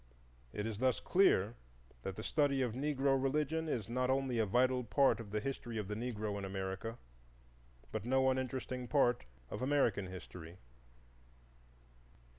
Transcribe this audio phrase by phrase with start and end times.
[0.51, 1.53] It is thus clear
[2.01, 5.77] that the study of Negro religion is not only a vital part of the history
[5.77, 6.97] of the Negro in America,
[7.91, 10.57] but no uninteresting part of American history.